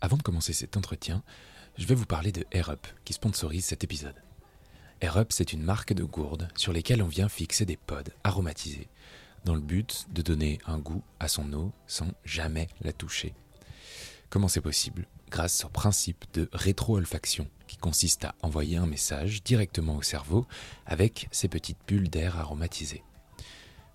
[0.00, 1.22] Avant de commencer cet entretien,
[1.76, 4.14] je vais vous parler de AirUp qui sponsorise cet épisode.
[5.02, 8.88] AirUp, c'est une marque de gourdes sur lesquelles on vient fixer des pods aromatisés
[9.44, 13.34] dans le but de donner un goût à son eau sans jamais la toucher.
[14.28, 15.06] Comment c'est possible?
[15.30, 20.46] Grâce au principe de rétro-olfaction qui consiste à envoyer un message directement au cerveau
[20.86, 23.04] avec ces petites bulles d'air aromatisées.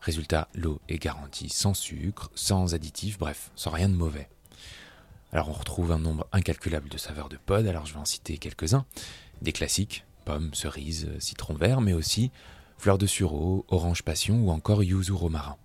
[0.01, 4.29] Résultat, l'eau est garantie sans sucre, sans additifs, bref, sans rien de mauvais.
[5.35, 8.37] Alors on retrouve un nombre incalculable de saveurs de pods, alors je vais en citer
[8.37, 8.85] quelques-uns.
[9.41, 12.31] Des classiques, pommes, cerises, citron vert, mais aussi
[12.77, 15.57] fleurs de sureau, orange passion ou encore yuzu romarin.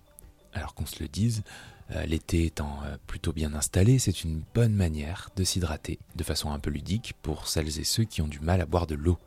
[0.51, 1.43] Alors qu'on se le dise,
[1.91, 6.51] euh, l'été étant euh, plutôt bien installé, c'est une bonne manière de s'hydrater de façon
[6.51, 9.19] un peu ludique pour celles et ceux qui ont du mal à boire de l'eau.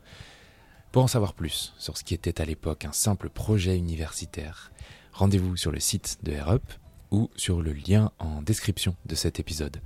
[0.91, 4.71] Pour en savoir plus sur ce qui était à l'époque un simple projet universitaire,
[5.11, 6.71] rendez-vous sur le site de AirUp
[7.09, 9.81] ou sur le lien en description de cet épisode.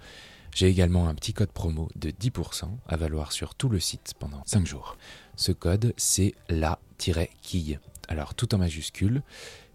[0.60, 4.44] J'ai également un petit code promo de 10% à valoir sur tout le site pendant
[4.46, 4.98] 5 jours.
[5.38, 7.80] Ce code, c'est la-quille.
[8.10, 9.22] Alors tout en majuscule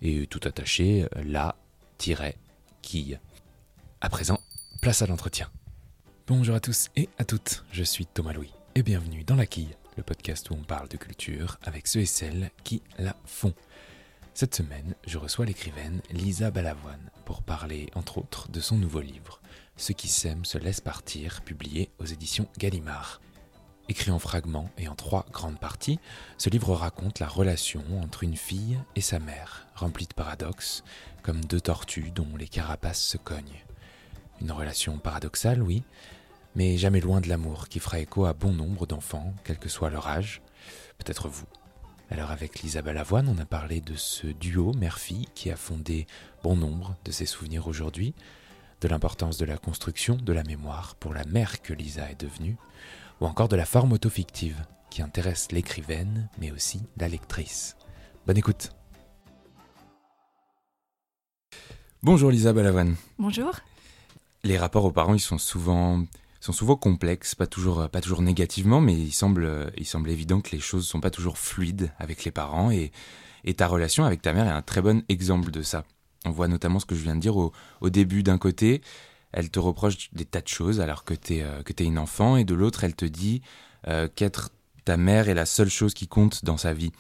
[0.03, 3.19] et tout attaché, la-quille.
[4.03, 4.39] À présent,
[4.83, 5.51] place à l'entretien.
[6.27, 9.79] Bonjour à tous et à toutes, je suis Thomas Louis et bienvenue dans La Quille,
[9.97, 13.55] le podcast où on parle de culture avec ceux et celles qui la font.
[14.35, 19.41] Cette semaine, je reçois l'écrivaine Lisa Balavoine pour parler, entre autres, de son nouveau livre,
[19.77, 23.21] Ce qui s'aime se laisse partir, publié aux éditions Gallimard.
[23.89, 25.99] Écrit en fragments et en trois grandes parties,
[26.39, 30.85] ce livre raconte la relation entre une fille et sa mère, remplie de paradoxes,
[31.23, 33.65] comme deux tortues dont les carapaces se cognent.
[34.41, 35.83] Une relation paradoxale, oui,
[36.55, 39.91] mais jamais loin de l'amour qui fera écho à bon nombre d'enfants, quel que soit
[39.91, 40.41] leur âge,
[40.99, 41.47] peut-être vous.
[42.11, 46.07] Alors avec Lisa Balavoine, on a parlé de ce duo mère-fille qui a fondé
[46.43, 48.15] bon nombre de ses souvenirs aujourd'hui,
[48.85, 52.59] de l'importance de la construction de la mémoire pour la mère que Lisa est devenue,
[53.23, 57.77] ou encore de la forme autofictive qui intéresse l'écrivaine mais aussi la lectrice.
[58.27, 58.73] Bonne écoute
[62.03, 62.97] Bonjour Lisa Balavoine.
[63.19, 63.55] Bonjour.
[64.43, 66.05] Les rapports aux parents, ils sont souvent
[66.41, 70.51] sont souvent complexes, pas toujours, pas toujours négativement, mais il semble, il semble évident que
[70.51, 72.93] les choses sont pas toujours fluides avec les parents et,
[73.45, 75.85] et ta relation avec ta mère est un très bon exemple de ça.
[76.25, 77.53] On voit notamment ce que je viens de dire au,
[77.83, 78.81] début d'un côté,
[79.33, 82.45] elle te reproche des tas de choses alors que tu es, euh, une enfant, et
[82.45, 83.43] de l'autre, elle te dit
[83.89, 84.51] euh, qu'être
[84.85, 86.93] ta mère est la seule chose qui compte dans sa vie.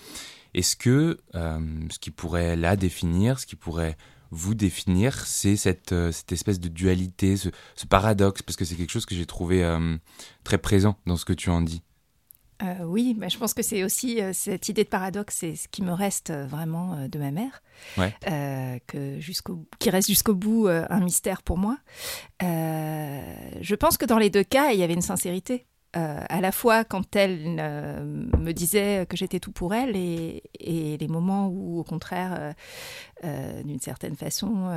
[0.54, 3.96] Est-ce que euh, ce qui pourrait la définir, ce qui pourrait
[4.30, 7.50] vous définir, c'est cette, euh, cette espèce de dualité, ce,
[7.88, 9.62] paradoxe, parce que c'est quelque chose que j'ai trouvé
[10.42, 11.82] très présent dans ce que tu en dis.
[12.62, 15.66] Euh, oui, mais je pense que c'est aussi euh, cette idée de paradoxe, c'est ce
[15.68, 17.62] qui me reste euh, vraiment de ma mère,
[17.98, 18.14] Ouais.
[18.86, 21.76] que jusqu'au, qui reste jusqu'au bout un mystère pour moi.
[22.40, 25.66] Je pense que dans les deux cas, il y avait une sincérité.
[25.96, 31.06] À la fois quand elle me disait que j'étais tout pour elle et, et les
[31.08, 32.54] moments où, au contraire,
[33.22, 34.70] d'une certaine façon,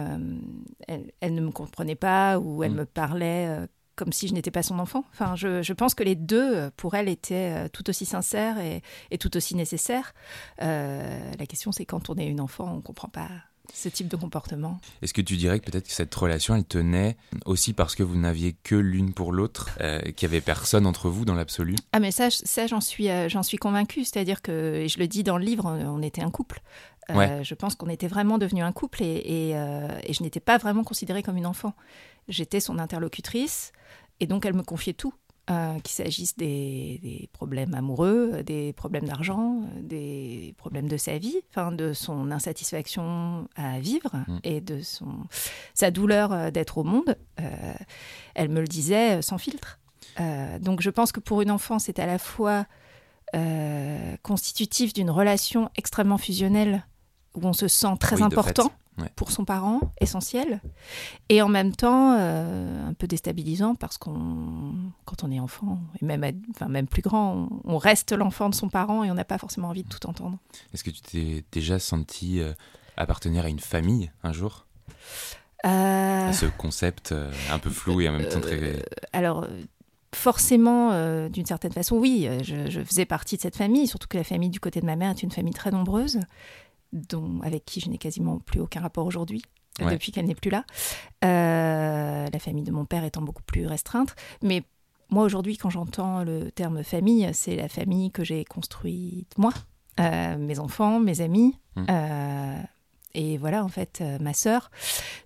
[0.87, 2.75] elle, elle ne me comprenait pas ou elle Mm.
[2.75, 3.57] me parlait
[3.97, 5.03] comme si je n'étais pas son enfant.
[5.11, 8.59] Enfin, je, je pense que les deux, euh, pour elle, étaient euh, tout aussi sincères
[8.59, 8.81] et,
[9.11, 10.13] et tout aussi nécessaires.
[10.61, 13.27] Euh, la question, c'est quand on est une enfant, on ne comprend pas
[13.73, 14.79] ce type de comportement.
[15.01, 18.17] Est-ce que tu dirais que peut-être que cette relation, elle tenait aussi parce que vous
[18.17, 21.75] n'aviez que l'une pour l'autre, euh, qu'il n'y avait personne entre vous dans l'absolu?
[21.91, 24.03] Ah, mais ça, ça j'en suis, euh, j'en suis convaincue.
[24.03, 26.61] C'est-à-dire que, et je le dis dans le livre, on, était un couple.
[27.09, 27.41] Euh, Ouais.
[27.41, 30.83] Je pense qu'on était vraiment devenu un couple et, et, et je n'étais pas vraiment
[30.83, 31.73] considérée comme une enfant.
[32.27, 33.71] J'étais son interlocutrice
[34.19, 35.13] et donc elle me confiait tout.
[35.49, 41.37] euh, qu'il s'agisse des, des problèmes amoureux, des problèmes d'argent, des problèmes de sa vie,
[41.51, 44.39] enfin de son insatisfaction à vivre Mm.
[44.43, 45.07] et de son
[45.73, 47.15] sa douleur euh, d'être au monde.
[47.39, 47.73] Euh,
[48.35, 49.79] elle me le disait euh, sans filtre.
[50.19, 52.65] Euh, donc je pense que pour une enfant, c'est à la fois
[53.35, 56.85] euh, constitutif d'une relation extrêmement fusionnelle
[57.35, 59.09] où on se sent très Oui, important ouais.
[59.15, 60.61] pour son parent, essentiel,
[61.29, 64.73] et en même temps euh, un peu déstabilisant parce qu'on,
[65.05, 68.55] quand on est enfant, et même, enfin, même plus grand, on, on reste l'enfant de
[68.55, 70.37] son parent et on n'a pas forcément envie de tout entendre.
[70.73, 72.53] Est-ce que tu t'es déjà senti euh,
[72.95, 74.65] appartenir à une famille un jour?
[75.65, 77.13] Euh, ce concept
[77.51, 78.85] un peu flou et en même temps très...
[79.11, 79.47] alors,
[80.13, 84.17] forcément, euh, d'une certaine façon, oui, je, je faisais partie de cette famille, surtout que
[84.17, 86.19] la famille du côté de ma mère est une famille très nombreuse,
[86.93, 89.41] dont, avec qui je n'ai quasiment plus aucun rapport aujourd'hui.
[89.79, 89.91] Ouais.
[89.91, 90.65] Depuis qu'elle n'est plus là.
[91.23, 94.15] Euh, la famille de mon père étant beaucoup plus restreinte.
[94.41, 94.63] Mais
[95.11, 99.53] moi, aujourd'hui, quand j'entends le terme famille, c'est la famille que j'ai construite moi,
[99.99, 101.55] Euh, mes enfants, mes amis.
[101.75, 101.85] Mm.
[101.89, 102.61] Euh,
[103.13, 104.69] et voilà en fait ma sœur.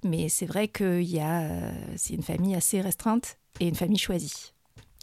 [0.04, 4.54] Mais c'est vrai qu'il y a, c'est une famille assez restreinte et une famille choisie.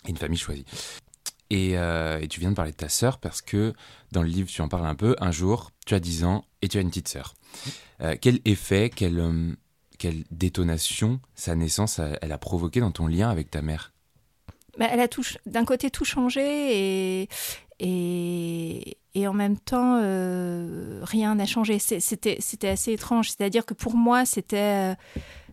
[0.06, 0.64] une famille choisie.
[1.50, 3.74] Et, et, tu viens de parler de ta sœur parce que
[4.12, 5.16] dans le livre, tu en parles un peu.
[5.20, 7.34] Un jour, tu as 10 ans et tu as une petite sœur.
[8.20, 9.56] quel effet, quel,
[9.98, 13.92] quelle détonation sa naissance elle a provoqué dans ton lien avec ta mère?
[14.78, 15.08] Bah, Elle a
[15.46, 17.28] d'un côté tout changé et,
[17.80, 21.78] et, et en même temps euh, rien n'a changé.
[21.78, 23.30] C'était assez étrange.
[23.30, 24.94] C'est-à-dire que pour moi, c'était...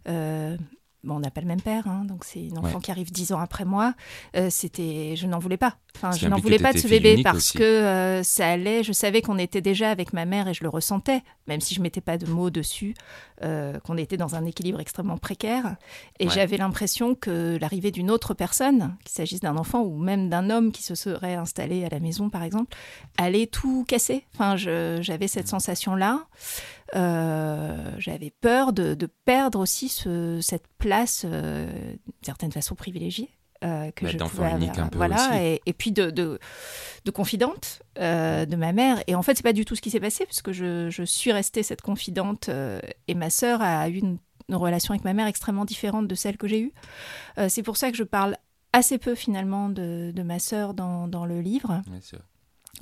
[0.07, 0.57] Euh,
[1.03, 3.31] bon, on n'a pas le même père, hein, donc c'est une enfant qui arrive dix
[3.31, 3.95] ans après moi.
[4.35, 5.77] Euh, c'était, je n'en voulais pas.
[5.95, 8.83] Enfin, je n'en voulais pas de ce bébé parce que euh, ça allait.
[8.83, 11.81] Je savais qu'on était déjà avec ma mère et je le ressentais, même si je
[11.81, 12.95] mettais pas de mots dessus,
[13.43, 15.77] euh, qu'on était dans un équilibre extrêmement précaire.
[16.19, 20.49] Et j'avais l'impression que l'arrivée d'une autre personne, qu'il s'agisse d'un enfant ou même d'un
[20.49, 22.75] homme qui se serait installé à la maison, par exemple,
[23.17, 24.25] allait tout casser.
[24.33, 25.49] Enfin, j'avais cette mm.
[25.49, 26.25] sensation-là.
[26.93, 29.89] j'avais peur de, perdre aussi
[30.41, 33.29] cette place, d'une certaine façon privilégiée.
[33.65, 36.39] Euh, que bah, je pouvais unique un peu voilà Et, puis de, de,
[37.11, 39.99] confidente euh, de ma mère et en fait c'est pas du tout ce qui s'est
[39.99, 44.17] passé puisque je, je, suis restée cette confidente euh, et ma sœur a eu une,
[44.51, 46.73] relation avec ma mère extrêmement différente de celle que j'ai eue
[47.47, 48.37] c'est pour ça que je parle
[48.73, 51.81] assez peu finalement de, de ma sœur dans, dans, le livre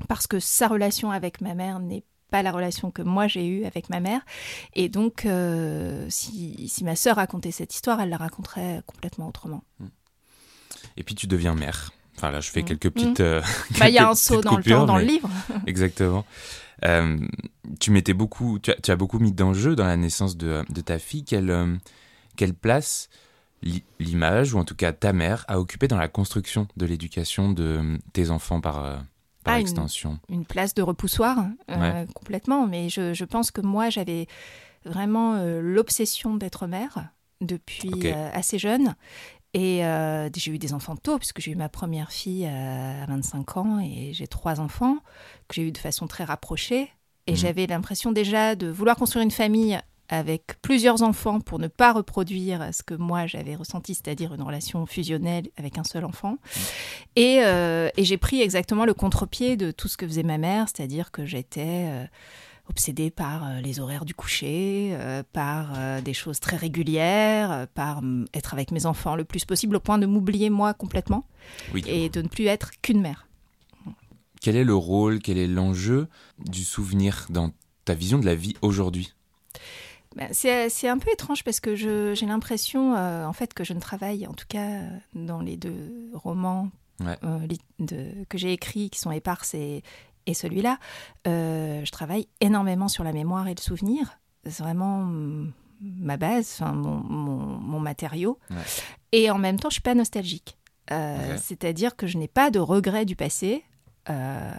[0.10, 3.64] parce que sa relation avec ma mère n'est pas la relation que moi j'ai eue
[3.64, 4.26] avec ma mère.
[4.74, 5.26] Et donc,
[6.10, 9.64] si, si, ma sœur racontait cette histoire, elle la raconterait complètement autrement.
[9.80, 9.88] Hmm.
[10.98, 11.92] Et puis tu deviens mère.
[12.16, 12.66] Enfin là, je fais mm.
[12.66, 13.20] quelques petites.
[13.20, 13.24] Mm.
[13.24, 13.42] Euh,
[13.80, 15.30] bah, il y a un saut dans le temps dans le livre.
[15.68, 16.26] Exactement.
[16.86, 17.18] Euh,
[17.80, 21.24] tu mettais beaucoup, tu as, beaucoup mis d'enjeux dans la naissance de, de ta fille.
[21.24, 21.76] Quelle, euh,
[22.36, 23.10] quelle place
[24.00, 27.98] l'image, ou en tout cas ta mère, a occupé dans la construction de l'éducation de
[28.12, 29.06] tes enfants par,
[29.46, 30.20] par ah, extension?
[30.28, 31.46] une, place de repoussoir,
[32.14, 32.68] complètement.
[32.68, 34.28] Mais je, je, pense que moi, j'avais
[34.84, 37.08] vraiment l'obsession d'être mère
[37.40, 38.96] depuis assez jeune.
[39.54, 43.58] Et euh, j'ai eu des enfants tôt, puisque j'ai eu ma première fille à 25
[43.58, 44.98] ans et j'ai trois enfants
[45.48, 46.90] que j'ai eu de façon très rapprochée.
[47.28, 47.36] Et mmh.
[47.36, 49.80] j'avais l'impression déjà de vouloir construire une famille
[50.10, 54.86] avec plusieurs enfants pour ne pas reproduire ce que moi j'avais ressenti, c'est-à-dire une relation
[54.86, 56.38] fusionnelle avec un seul enfant.
[57.16, 60.68] Et, euh, et j'ai pris exactement le contre-pied de tout ce que faisait ma mère,
[60.68, 61.88] c'est-à-dire que j'étais...
[61.88, 62.06] Euh,
[62.74, 68.02] obsédée par euh, les horaires du coucher, euh, par euh, des choses très régulières, par
[68.02, 71.24] mm, être avec mes enfants le plus possible au point de m'oublier moi complètement
[71.86, 73.28] et de ne plus être qu'une mère.
[74.42, 76.08] Quel est le rôle, quel est l'enjeu
[76.40, 77.52] du souvenir dans
[77.86, 79.14] ta vision de la vie aujourd'hui?
[80.16, 84.26] Ben, c'est un peu étrange parce que j'ai l'impression en fait que je ne travaille,
[84.28, 84.82] en tout cas
[85.14, 86.70] dans les deux romans
[87.00, 89.84] que j'ai écrits qui sont éparses et,
[90.26, 90.80] et celui-là,
[91.28, 94.20] euh, je travaille énormément sur la mémoire et le souvenir.
[94.46, 95.10] C'est vraiment
[95.82, 98.40] ma base, mon, matériau.
[99.12, 100.58] Et en même temps, je suis pas nostalgique.
[100.92, 103.64] Euh, c'est-à-dire que je n'ai pas de regrets du passé.
[104.10, 104.52] Euh,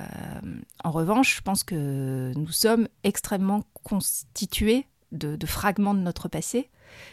[0.83, 6.71] en revanche, je pense que nous sommes extrêmement constitués de, fragments de notre passé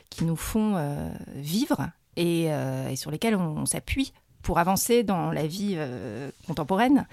[0.10, 2.50] qui nous font vivre et,
[2.96, 7.08] sur lesquels on s'appuie pour avancer dans la vie euh, contemporaine.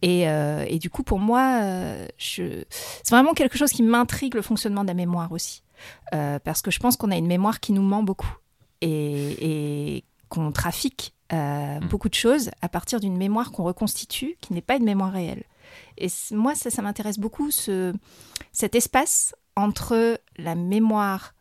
[0.00, 2.66] Et, euh, et, du coup, pour moi, euh, c'est
[3.10, 5.62] vraiment quelque chose qui m'intrigue le fonctionnement de la mémoire aussi.
[6.10, 8.36] parce que je pense qu'on a une mémoire qui nous ment beaucoup
[8.80, 11.86] et, et qu'on trafique mmh.
[11.88, 15.44] beaucoup de choses à partir d'une mémoire qu'on reconstitue, qui n'est pas une mémoire réelle.
[15.98, 17.92] Et moi, ça, ça m'intéresse beaucoup, ce,
[18.52, 21.34] cet espace entre la mémoire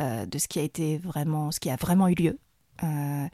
[0.00, 2.38] de ce qui a été vraiment, ce qui a vraiment eu lieu,
[2.82, 3.28] euh,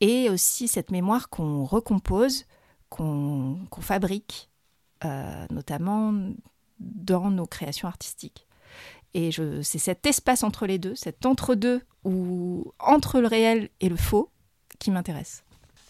[0.00, 2.46] et aussi cette mémoire qu'on recompose,
[2.88, 4.50] qu'on fabrique,
[5.04, 6.12] euh, notamment
[6.78, 8.46] dans nos créations artistiques.
[9.14, 9.30] Et
[9.62, 14.30] c'est cet espace entre les deux, cet entre-deux, ou entre le réel et le faux,
[14.78, 15.44] qui m'intéresse.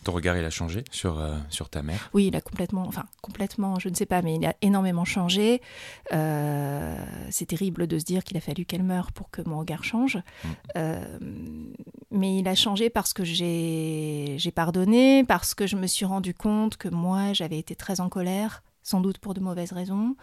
[0.05, 2.11] Ton regard, il a changé sur, euh, sur ta mère?
[2.13, 5.63] Oui, il a complètement, enfin complètement, je ne sais pas, mais il a énormément changé.
[6.13, 6.97] Euh,
[7.31, 10.17] c'est terrible de se dire qu'il a fallu qu'elle meure pour que mon regard change.
[10.17, 10.49] Mm.
[10.77, 11.19] Euh,
[12.11, 16.77] mais il a changé parce que j'ai pardonné, parce que je me suis rendu compte
[16.77, 20.17] que moi, j'avais été très en colère, sans doute pour de mauvaises raisons.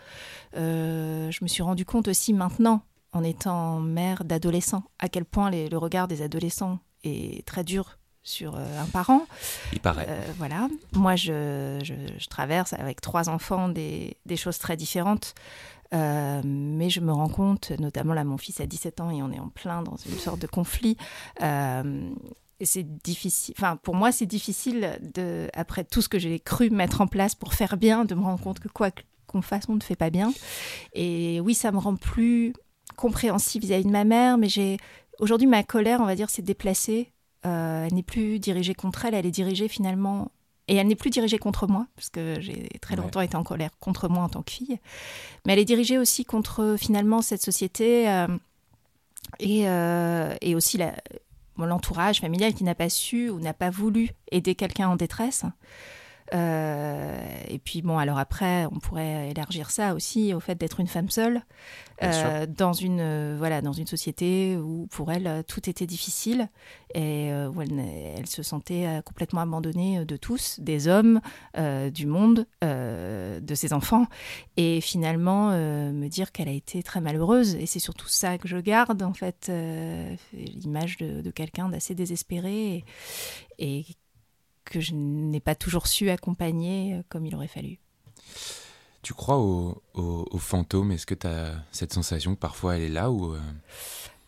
[0.54, 2.84] je me suis rendu compte aussi maintenant,
[3.14, 8.56] en étant mère d'adolescents, à quel point le regard des adolescents est très dur sur
[8.56, 9.26] euh, un parent.
[9.74, 10.06] Il paraît.
[10.10, 10.68] Euh, voilà.
[10.94, 15.36] Moi, je, je, traverse avec trois enfants des, des choses très différentes.
[15.94, 19.32] Euh, mais je me rends compte, notamment là, mon fils a 17 ans et on
[19.32, 20.98] est en plein dans une sorte de conflit.
[21.42, 23.56] et c'est difficile.
[23.58, 27.34] Enfin, pour moi, c'est difficile de, après tout ce que j'ai cru mettre en place
[27.34, 28.92] pour faire bien, de me rendre compte que quoi
[29.26, 30.32] qu'on fasse, on ne fait pas bien.
[30.94, 32.54] Et oui, ça me rend plus
[32.96, 34.78] compréhensive vis-à-vis de ma mère, mais j'ai
[35.20, 37.14] aujourd'hui ma colère, on va dire, s'est déplacée.
[37.46, 40.32] Euh, elle n'est plus dirigée contre elle, elle est dirigée finalement
[40.68, 43.72] et elle n'est plus dirigée contre moi, parce que j'ai très longtemps été en colère
[43.80, 44.78] contre moi en tant que fille.
[45.46, 48.28] Mais elle est dirigée aussi contre finalement cette société euh,
[49.40, 50.80] et, euh, et, aussi
[51.58, 55.44] l'entourage familial qui n'a pas su ou n'a pas voulu aider quelqu'un en détresse.
[56.34, 60.88] Euh, et puis bon, alors après, on pourrait élargir ça aussi au fait d'être une
[60.88, 61.42] femme seule
[62.02, 66.48] euh, dans une euh, voilà dans une société où pour elle tout était difficile
[66.96, 71.22] et où elle, se sentait complètement abandonnée de tous, des hommes,
[71.56, 74.08] du monde, de ses enfants,
[74.58, 77.54] et finalement me dire qu'elle a été très malheureuse.
[77.54, 79.52] Et c'est surtout ça que je garde en fait,
[80.34, 82.86] l'image de, quelqu'un d'assez désespéré et,
[83.60, 83.86] et
[84.66, 87.80] que je n'ai pas toujours su accompagner euh, comme il aurait fallu.
[89.02, 92.90] Tu crois aux au, fantômes Est-ce que tu as cette sensation que parfois elle est
[92.90, 93.40] là ou euh?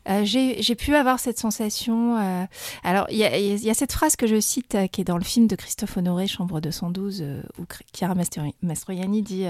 [0.09, 2.47] Euh, j'ai pu avoir cette sensation.
[2.83, 5.45] alors, il y, y, a cette phrase que je cite qui est dans le film
[5.45, 7.23] de Christophe Honoré, Chambre 212,
[7.59, 8.15] où Chiara
[8.63, 9.45] Mastroianni dit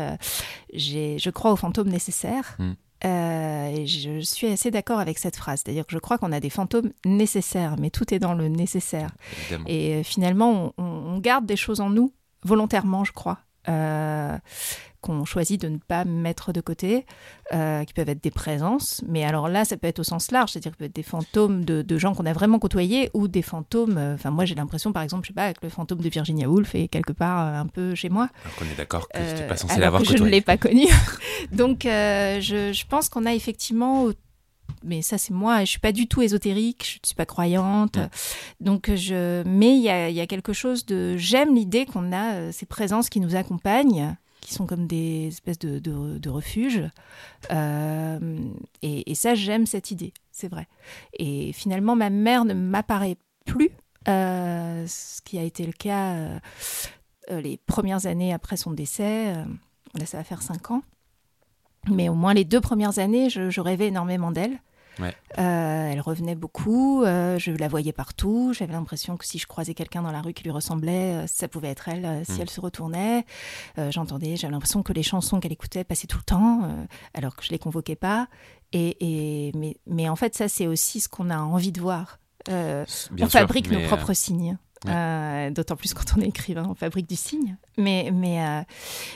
[0.74, 2.58] Je crois aux fantômes nécessaires.
[2.60, 2.74] Hmm.
[3.04, 5.62] Euh, et je suis assez d'accord avec cette phrase.
[5.64, 9.12] C'est-à-dire que je crois qu'on a des fantômes nécessaires, mais tout est dans le nécessaire.
[9.68, 13.40] Et euh, finalement, on, garde des choses en nous volontairement, je crois.
[13.68, 14.38] Euh,
[15.02, 17.08] qu'on choisit de ne pas mettre de côté,
[17.54, 19.02] euh, qui peuvent être des présences.
[19.08, 21.98] Mais alors là, ça peut être au sens large, c'est-à-dire peut être des fantômes de,
[21.98, 23.98] gens qu'on a vraiment côtoyés ou des fantômes.
[23.98, 26.48] Euh, enfin, moi, j'ai l'impression, par exemple, je sais pas, que le fantôme de Virginia
[26.48, 28.30] Woolf est quelque part un peu chez moi.
[28.44, 30.20] Alors qu'on est d'accord que tu n'es pas censé l'avoir côtoyé.
[30.20, 30.86] Je ne l'ai pas connu.
[31.52, 34.06] Donc, je, je, pense qu'on a effectivement
[34.84, 37.98] mais ça c'est moi, je suis pas du tout ésotérique, je ne suis pas croyante.
[38.60, 42.52] Donc je mais il y a, y a, quelque chose de j'aime l'idée qu'on a
[42.52, 46.84] ces présences qui nous accompagnent qui sont comme des espèces de, de, refuges.
[47.52, 48.40] Euh,
[48.82, 50.68] et, ça, j'aime cette idée, c'est vrai.
[51.14, 53.70] Et finalement, ma mère ne m'apparaît plus,
[54.08, 56.40] euh, ce qui a été le cas euh,
[57.42, 59.34] les premières années après son décès.
[59.94, 60.82] là, ça va faire cinq ans.
[61.90, 64.60] Mais au moins les deux premières années, je rêvais énormément d'elle.
[65.00, 68.54] Euh, elle revenait beaucoup, euh, je la voyais partout.
[68.54, 71.48] J'avais l'impression que si je croisais quelqu'un dans la rue qui lui ressemblait, euh, ça
[71.48, 72.42] pouvait être elle si mm.
[72.42, 73.26] elle se retournait.
[73.90, 76.70] J'entendais, j'avais l'impression que les chansons qu'elle écoutait passaient tout le temps,
[77.14, 78.28] alors que je les convoquais pas.
[78.74, 82.20] Et, mais, mais en fait, ça, c'est aussi ce qu'on a envie de voir.
[82.50, 82.86] on
[83.30, 84.58] fabrique nos propres signes.
[84.88, 87.56] Euh, d'autant plus quand on est écrivain, on fabrique du signe.
[87.78, 88.62] Mais, mais, euh,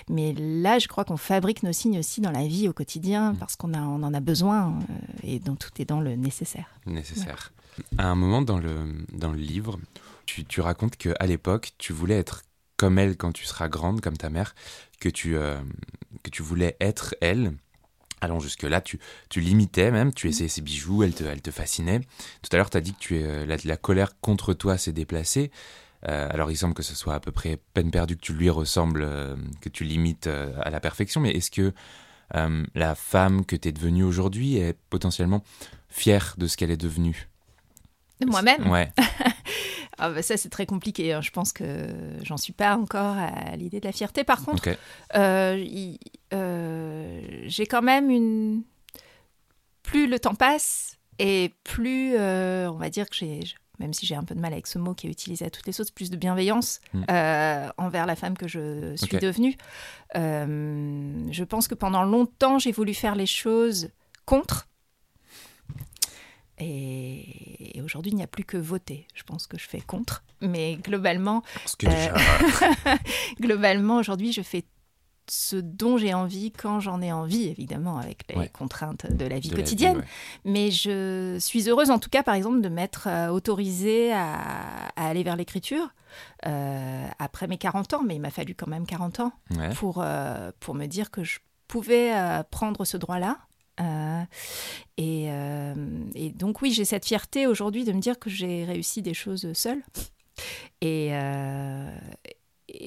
[0.09, 3.37] mais là, je crois qu'on fabrique nos signes aussi dans la vie au quotidien mm.
[3.37, 4.93] parce qu'on on en a besoin euh,
[5.23, 6.67] et dont tout est dans le nécessaire.
[6.85, 7.51] Nécessaire.
[7.97, 9.79] À un moment dans le, dans le livre,
[10.25, 12.43] tu, tu racontes qu'à l'époque, tu voulais être
[12.77, 14.53] comme elle quand tu seras grande, comme ta mère,
[14.99, 15.35] que tu,
[16.23, 17.53] que tu voulais être elle
[18.21, 21.99] Allons jusque-là, tu, tu limitais même, tu essayais ses bijoux, elle te, elle te fascinait.
[22.41, 24.93] Tout à l'heure, tu as dit que tu es, euh, la, colère contre toi s'est
[24.93, 25.51] déplacée.
[26.07, 28.49] Euh, alors, il semble que ce soit à peu près peine perdue que tu lui
[28.49, 31.19] ressembles, euh, que tu limites à la perfection.
[31.19, 31.73] Mais est-ce que
[32.73, 35.43] la femme que tu es devenue aujourd'hui est potentiellement
[35.89, 37.27] fière de ce qu'elle est devenue?
[37.29, 37.34] De
[38.23, 38.91] moi-même Ouais.
[39.97, 41.13] Ah bah ça, c'est très compliqué.
[41.13, 41.21] Hein.
[41.21, 41.87] Je pense que
[42.21, 44.23] j'en suis pas encore à l'idée de la fierté.
[44.23, 44.67] Par contre,
[45.15, 45.65] euh,
[46.33, 48.63] euh, j'ai quand même une.
[49.83, 53.41] Plus le temps passe et plus, euh, on va dire que j'ai,
[53.77, 55.67] même si j'ai un peu de mal avec ce mot qui est utilisé à toutes
[55.67, 57.03] les sauces, plus de bienveillance hmm.
[57.77, 59.55] envers la femme que je suis devenue.
[60.15, 63.91] je pense que pendant longtemps, j'ai voulu faire les choses
[64.25, 64.67] contre
[66.59, 69.07] et, aujourd'hui, il n'y a plus que voter.
[69.13, 70.23] Je pense que je fais contre.
[70.41, 71.43] Mais globalement,
[71.83, 72.07] euh,
[73.39, 74.63] globalement aujourd'hui, je fais
[75.27, 79.49] ce dont j'ai envie quand j'en ai envie, évidemment, avec les contraintes de la vie
[79.49, 80.03] quotidienne.
[80.45, 84.37] Mais je suis heureuse, en tout cas, par exemple, de m'être euh, autorisée à,
[84.95, 85.89] aller vers l'écriture
[86.45, 88.03] euh, après mes 40 ans.
[88.05, 89.33] Mais il m'a fallu quand même 40 ans
[89.75, 90.05] pour,
[90.59, 92.13] pour me dire que je pouvais
[92.51, 93.37] prendre ce droit-là
[93.81, 94.23] euh,
[94.99, 95.54] euh,
[96.31, 99.81] donc oui, j'ai cette fierté aujourd'hui de me dire que j'ai réussi des choses seule.
[100.81, 101.97] Et, euh,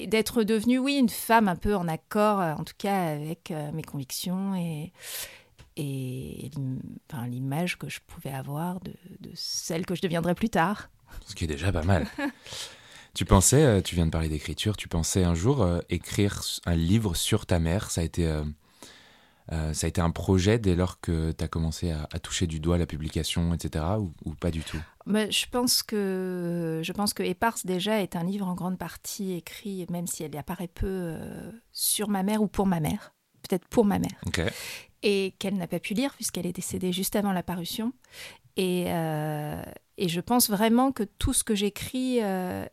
[0.07, 4.55] d'être devenue, oui, une femme un peu en accord, en tout cas avec mes convictions
[4.55, 4.93] et,
[5.77, 6.51] et
[7.11, 8.93] enfin, l'image que je pouvais avoir de,
[9.35, 10.91] celle que je deviendrai plus tard.
[11.27, 12.07] Ce qui est déjà pas mal.
[13.15, 17.47] tu pensais, tu viens de parler d'écriture, tu pensais un jour écrire un livre sur
[17.47, 18.43] ta mère, ça a été euh,
[19.51, 22.79] ça a été un projet dès lors que tu as commencé à, toucher du doigt
[22.79, 23.85] la publication, etc.,
[24.25, 24.81] ou, pas du tout?
[25.07, 29.33] Mais je pense que je pense que Éparse déjà est un livre en grande partie
[29.33, 33.15] écrit, même si elle apparaît peu, euh, sur ma mère ou pour ma mère,
[33.49, 34.21] peut-être pour ma mère.
[35.03, 37.93] et qu'elle n'a pas pu lire puisqu'elle est décédée juste avant la parution.
[38.57, 39.63] Et, euh,
[39.97, 42.67] et je pense vraiment que tout ce que j'écris euh,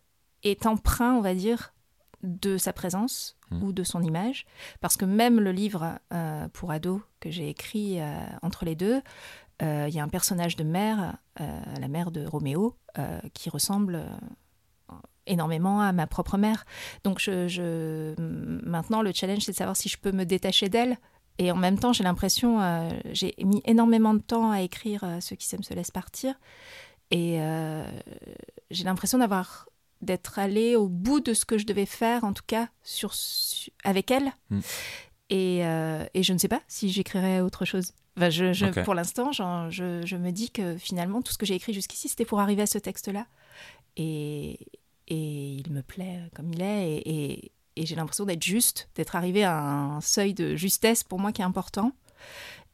[0.43, 1.74] est emprunt, on va dire,
[2.25, 3.63] de sa présence Mm.
[3.63, 4.45] ou de son image.
[4.81, 9.01] Parce que même le livre euh, pour ados que j'ai écrit euh, entre les deux,
[9.61, 13.51] euh, il y a un personnage de mère, euh, la mère de Roméo, euh, qui
[13.51, 14.93] ressemble euh,
[15.27, 16.65] énormément à ma propre mère.
[17.03, 20.97] Donc je, je- maintenant, le challenge, c'est de savoir si je peux me détacher d'elle.
[21.37, 25.19] Et en même temps, j'ai l'impression, euh, j'ai mis énormément de temps à écrire euh,
[25.21, 26.33] Ceux qui s'aiment se laissent partir.
[27.11, 27.85] Et euh,
[28.71, 29.67] j'ai l'impression d'avoir
[30.05, 33.13] d'être allée au bout de ce que je devais faire, en tout cas sur,
[33.83, 34.31] avec elle.
[34.49, 34.59] Mm.
[35.31, 37.91] Et, euh, et je ne sais pas si j'écrirai autre chose.
[38.17, 38.83] Enfin, je, je- Ok.
[38.83, 42.25] Pour l'instant, je, je me dis que finalement, tout ce que j'ai écrit jusqu'ici, c'était
[42.25, 43.25] pour arriver à ce texte-là.
[43.97, 44.59] Et,
[45.07, 47.01] et il me plaît comme il est.
[47.05, 51.41] Et, j'ai l'impression d'être juste, d'être arrivé à un seuil de justesse pour moi qui
[51.41, 51.91] est important.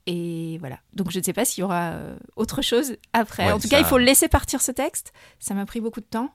[0.05, 0.79] Et voilà.
[0.93, 3.45] Donc je ne sais pas s'il y aura euh, autre chose après.
[3.47, 5.11] Ouais, en tout ça- cas, il faut laisser partir ce texte.
[5.39, 6.31] Ça m'a pris beaucoup de temps.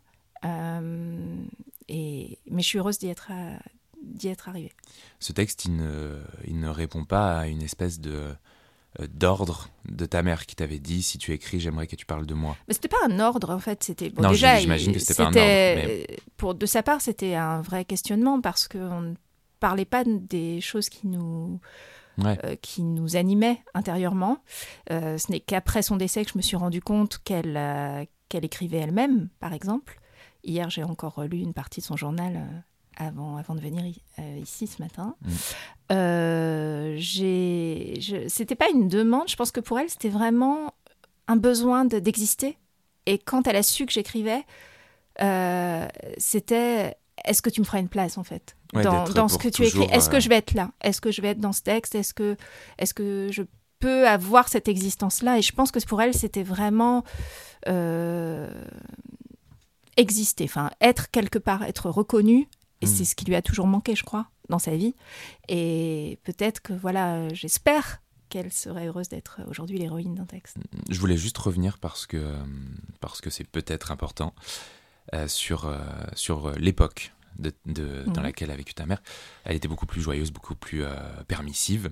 [0.46, 1.44] Euh,
[1.88, 3.56] et, mais je suis heureuse d'y être, euh,
[4.02, 4.72] d'y être arrivée.
[5.20, 8.34] Ce texte, il ne, il ne répond pas à une espèce de
[9.00, 12.26] euh, d'ordre de ta mère qui t'avait dit si tu écris, j'aimerais que tu parles
[12.26, 12.56] de moi.
[12.68, 14.58] Mais c'était pas un ordre en fait, c'était bon, Non, déjà.
[14.58, 18.68] j'imagine que c'était pas un ordre, Pour de sa part, c'était un vrai questionnement parce
[18.68, 19.14] qu'on ne
[19.60, 21.60] parlait pas des choses qui nous
[22.18, 22.38] Ouais.
[22.44, 24.38] euh, qui nous animaient intérieurement.
[24.90, 28.44] Euh, ce n'est qu'après son décès que je me suis rendu compte qu'elle euh, qu'elle
[28.46, 30.00] écrivait elle-même, par exemple.
[30.46, 33.82] Hier, j'ai encore lu une partie de son journal euh, avant, avant de venir
[34.20, 35.16] euh, ici ce matin.
[35.20, 35.30] Mm.
[35.92, 36.98] Euh,
[38.28, 40.72] c'était pas une demande, je pense que pour elle, c'était vraiment
[41.26, 42.56] un besoin de- d'exister.
[43.06, 44.44] Et quand elle a su que j'écrivais,
[45.20, 48.56] euh, c'était est-ce que tu me feras une place en fait?
[48.72, 50.70] Ouais, dans, ce que tu écris Est-ce que je vais être là?
[50.80, 51.96] Est-ce que je vais être dans ce texte?
[51.96, 52.36] Est-ce que,
[52.78, 53.42] est que je
[53.80, 55.38] peux avoir cette existence-là?
[55.38, 57.02] Et je pense que pour elle, c'était vraiment
[59.96, 62.48] exister, enfin être quelque part, être reconnue.
[62.82, 62.88] Et Mm.
[62.88, 64.94] c'est ce qui lui a toujours manqué, je crois, dans sa vie.
[65.48, 70.58] Et peut-être que, voilà, j'espère qu'elle serait heureuse d'être aujourd'hui l'héroïne d'un texte.
[70.90, 72.36] Je voulais juste revenir parce que euh,
[73.00, 74.34] parce que c'est peut-être important
[75.14, 75.78] euh, sur euh,
[76.14, 78.22] sur l'époque de, de- dans Mhm.
[78.26, 79.00] laquelle a vécu ta mère.
[79.44, 80.96] Elle était beaucoup plus joyeuse, beaucoup plus euh,
[81.28, 81.90] permissive.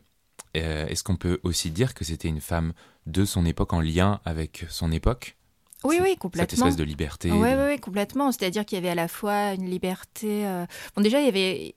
[0.56, 2.72] Euh, Est-ce qu'on peut aussi dire que c'était une femme
[3.06, 5.36] de son époque en lien avec son époque?
[5.84, 6.66] Oui, Cette- oui, Cette complètement.
[6.66, 7.30] espèce de liberté.
[7.30, 8.32] Oui, de- oui, oui, complètement.
[8.32, 10.46] C'est-à-dire qu'il y avait à la fois une liberté.
[10.46, 10.64] euh,
[10.96, 11.74] Bon, déjà, il y avait.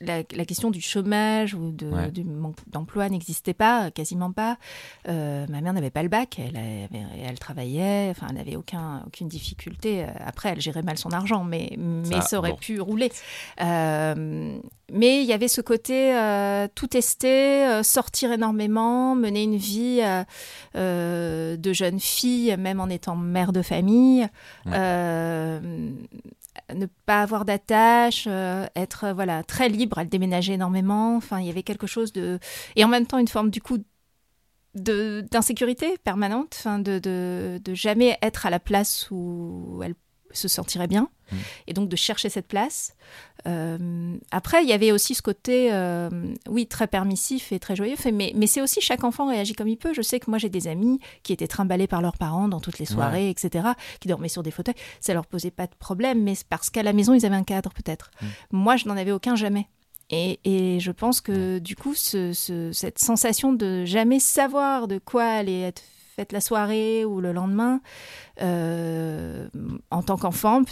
[0.00, 2.10] La, la question du chômage ou de, Ouais.
[2.10, 4.56] du manque d'emploi n'existait pas, quasiment pas.
[5.08, 6.88] Euh, ma mère n'avait pas le bac, elle, avait-
[7.24, 10.02] elle travaillait, enfin, elle n'avait aucun, aucune difficulté.
[10.02, 12.56] Euh, Après, elle gérait mal son argent, mais, mais ça, Ça, aurait bon.
[12.56, 13.12] pu rouler.
[13.62, 14.58] Euh,
[14.92, 20.00] mais il y avait ce côté euh, tout tester, euh, sortir énormément, mener une vie
[20.02, 20.24] euh,
[20.74, 24.26] euh, de jeune fille, même en étant mère de famille.
[24.66, 24.72] Ouais.
[26.70, 31.16] Euh, ne pas avoir d'attache, euh, être euh, voilà très libre, elle déménageait énormément.
[31.16, 32.38] Enfin, il y avait quelque chose de
[32.76, 33.78] et en même temps une forme du coup
[34.74, 39.94] d'insécurité permanente, de, de de jamais être à la place où elle
[40.34, 41.36] se sentirait bien Mm.
[41.68, 42.92] et donc de chercher cette place.
[43.46, 46.10] Euh, après, il y avait aussi ce côté, euh,
[46.48, 49.76] oui, très permissif et très joyeux, mais, mais c'est aussi chaque enfant réagit comme il
[49.78, 49.94] peut.
[49.94, 52.78] Je sais que moi, j'ai des amis qui étaient trimballés par leurs parents dans toutes
[52.78, 53.68] les soirées, etc.,
[54.00, 54.74] qui dormaient sur des fauteuils.
[55.00, 57.72] Ça leur posait pas de problème, mais parce qu'à la maison, ils avaient un cadre,
[57.72, 58.10] peut-être.
[58.20, 58.26] Mm.
[58.52, 59.66] Moi, je n'en avais aucun jamais.
[60.10, 64.98] Et, et je pense que du coup, ce- ce- cette sensation de jamais savoir de
[64.98, 65.82] quoi allait être
[66.32, 67.80] la soirée ou le lendemain,
[68.42, 69.48] euh,
[69.90, 70.62] en tant qu'enfant,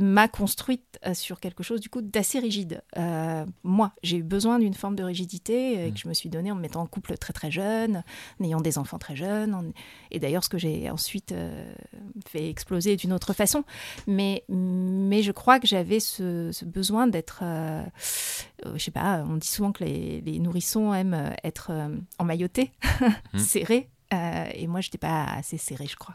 [0.00, 2.82] m'a construite euh, sur quelque chose du coup d'assez rigide.
[2.98, 5.92] Euh, moi, j'ai eu besoin d'une forme de rigidité euh, Mm.
[5.92, 8.02] que je me suis donnée en me mettant en couple très très jeune,
[8.40, 9.64] en ayant des enfants très jeunes, en-
[10.10, 11.72] et d'ailleurs ce que j'ai ensuite euh,
[12.26, 13.62] fait exploser d'une autre façon.
[14.08, 17.84] Mais, mais je crois que j'avais ce, ce besoin d'être, euh,
[18.74, 21.70] je sais pas, on dit souvent que les, les nourrissons aiment être
[22.18, 22.72] emmaillotés,
[23.32, 23.38] Mhm.
[23.38, 26.14] serrés, euh, et moi je n'étais pas assez serrée, je crois.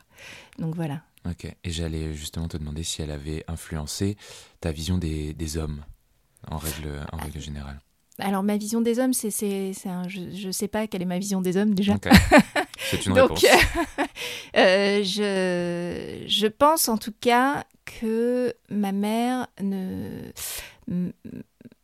[0.58, 1.02] Donc voilà.
[1.30, 1.46] Ok.
[1.46, 4.16] Et j'allais justement te demander si elle avait influencé
[4.62, 5.84] ta vision des, des hommes
[6.50, 7.24] en règle, en Ah.
[7.24, 7.80] règle générale.
[8.22, 11.06] Alors ma vision des hommes, c'est, c'est, c'est un, je, je sais pas quelle est
[11.06, 11.96] ma vision des hommes déjà.
[12.92, 13.46] C'est une Donc, réponse.
[14.58, 20.32] euh, je, je pense en tout cas que ma mère ne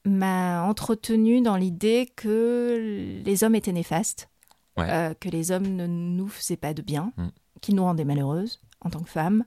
[0.05, 4.29] m'a entretenu dans l'idée que les hommes étaient néfastes,
[4.77, 4.89] Ouais.
[4.89, 7.27] euh, que les hommes ne nous faisaient pas de bien, Mm.
[7.61, 9.45] qu'ils nous rendaient malheureuses en tant que femmes.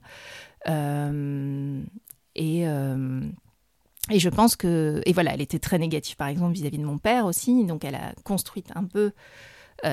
[0.67, 1.83] Euh,
[2.35, 3.21] et, euh,
[4.09, 5.01] et je pense que...
[5.05, 7.63] Et voilà, elle était très négative, par exemple, vis-à-vis de mon père aussi.
[7.65, 9.11] Donc, elle a construit un peu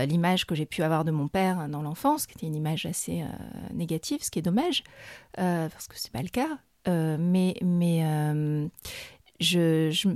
[0.09, 3.23] l'image que j'ai pu avoir de mon père dans l'enfance, qui était une image assez
[3.73, 4.83] négative, ce qui est dommage,
[5.37, 6.59] parce que c'est pas le cas.
[7.19, 8.03] mais mais
[9.39, 10.09] je, je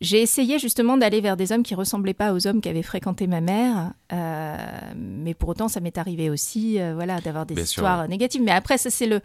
[0.00, 3.40] j'ai essayé justement d'aller vers des hommes qui ressemblaient pas aux hommes qu'avait fréquenté ma
[3.40, 4.56] mère, euh,
[4.96, 8.42] mais pour autant ça m'est arrivé aussi, euh, voilà, d'avoir des histoires négatives.
[8.42, 9.20] Mais après ça c'est le,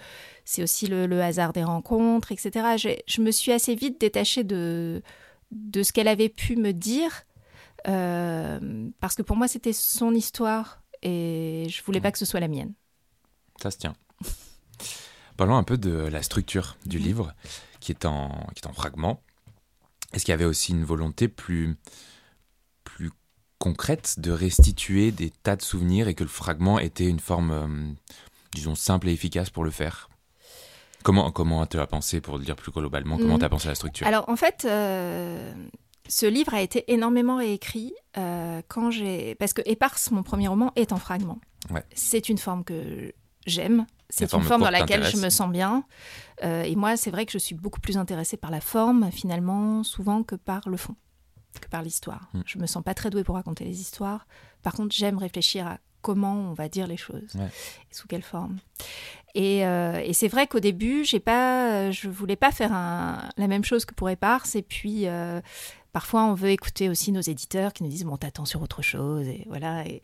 [0.45, 2.99] c'est aussi le, hasard des rencontres, etc.
[3.05, 5.03] Je me suis assez vite détachée de
[5.51, 7.23] de ce qu'elle avait pu me dire,
[7.87, 12.39] euh, parce que pour moi c'était son histoire et je voulais pas que ce soit
[12.39, 12.73] la mienne.
[13.61, 13.93] Ça se tient.
[15.37, 17.33] Parlons un peu de la structure du livre,
[17.79, 19.21] qui est en qui est en fragments.
[20.13, 21.75] Est-ce qu'il y avait aussi une volonté plus,
[22.83, 23.11] plus
[23.57, 27.67] concrète de restituer des tas de souvenirs et que le fragment était une forme, euh,
[28.53, 30.09] disons, simple et efficace pour le faire?
[31.03, 33.39] Comment comment tu as pensé, pour le dire plus globalement, comment mhm.
[33.39, 34.07] tu as pensé à la structure?
[34.07, 35.53] Alors en fait, euh,
[36.07, 39.35] ce livre a été énormément réécrit euh, quand j'ai...
[39.35, 41.39] Parce que Éparse, mon premier roman, est en fragment.
[41.93, 43.13] C'est une forme que
[43.45, 43.85] j'aime.
[44.15, 45.85] C'est une forme dans laquelle je me sens bien.
[46.43, 49.83] Euh, et moi, c'est vrai que je suis beaucoup plus intéressée par la forme, finalement,
[49.83, 50.95] souvent que par le fond,
[51.59, 52.29] que par l'histoire.
[52.33, 52.43] Je hmm.
[52.45, 54.27] Je me sens pas très douée pour raconter les histoires.
[54.61, 58.57] Par contre, j'aime réfléchir à comment on va dire les choses et sous quelle forme.
[59.35, 63.47] Et, euh, et c'est vrai qu'au début, j'ai pas, je voulais pas faire un, la
[63.47, 64.55] même chose que pour Éparse.
[64.55, 65.41] Et puis, euh,
[65.93, 69.27] Parfois, on veut écouter aussi nos éditeurs qui nous disent bon, t'attends sur autre chose,
[69.27, 69.85] et voilà.
[69.85, 70.01] Et,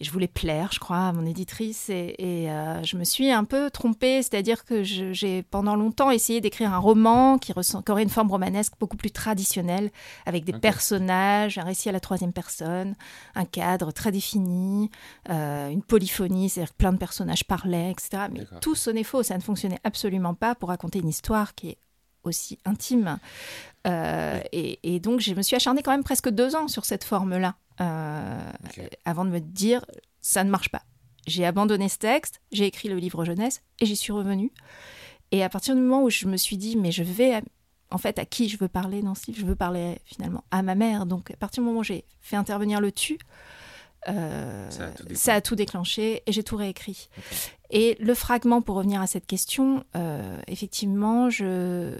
[0.00, 3.68] je voulais plaire, je crois, à mon éditrice, et, euh, je me suis un peu
[3.68, 7.52] trompée, c'est-à-dire que j'ai pendant longtemps essayé d'écrire un roman qui,
[7.88, 9.90] aurait une forme romanesque beaucoup plus traditionnelle,
[10.26, 12.94] avec des personnages, un récit à la troisième personne,
[13.34, 14.90] un cadre très défini,
[15.28, 18.28] euh, une polyphonie, c'est-à-dire que plein de personnages parlaient, etc.
[18.30, 21.78] Mais tout sonnait faux, ça ne fonctionnait absolument pas pour raconter une histoire qui est
[22.24, 23.18] aussi intime.
[23.86, 27.54] Euh, et, donc, je me suis acharnée quand même presque deux ans sur cette forme-là,
[27.80, 28.52] euh,
[29.04, 29.84] avant de me dire,
[30.20, 30.82] ça ne marche pas.
[31.26, 34.52] J'ai abandonné ce texte, j'ai écrit le livre jeunesse et j'y suis revenue.
[35.30, 37.42] Et à partir du moment où je me suis dit, mais je vais,
[37.90, 39.40] en fait, à qui je veux parler dans ce livre?
[39.40, 41.06] Je veux parler finalement à ma mère.
[41.06, 43.18] Donc, à partir du moment où j'ai fait intervenir le tu,
[44.08, 44.70] euh,
[45.14, 47.08] ça, a tout déclenché et j'ai tout réécrit.
[47.70, 49.84] Et le fragment, pour revenir à cette question,
[50.46, 51.96] effectivement, je,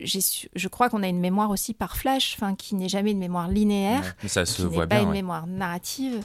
[0.00, 4.16] je crois qu'on a une mémoire aussi par flash, qui n'est jamais une mémoire linéaire,
[4.26, 6.22] ça se qui n'est pas une mémoire narrative.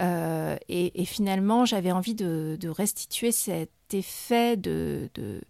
[0.00, 5.40] Euh, et, finalement, j'avais envie de, restituer cet effet de, de,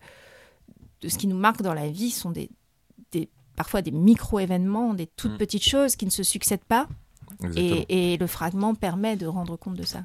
[1.03, 2.51] de, ce qui nous marque dans la vie, sont des,
[3.13, 5.39] des parfois des micro-événements, des toutes mm.
[5.39, 6.89] petites choses qui ne se succèdent pas.
[7.57, 10.03] Et, et, le fragment permet de rendre compte de ça.